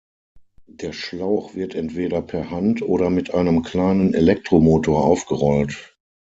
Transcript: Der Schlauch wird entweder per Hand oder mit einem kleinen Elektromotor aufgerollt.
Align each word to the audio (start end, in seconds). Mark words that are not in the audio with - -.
Der 0.65 0.93
Schlauch 0.93 1.53
wird 1.53 1.75
entweder 1.75 2.23
per 2.23 2.49
Hand 2.49 2.81
oder 2.81 3.11
mit 3.11 3.35
einem 3.35 3.61
kleinen 3.61 4.15
Elektromotor 4.15 5.05
aufgerollt. 5.05 5.95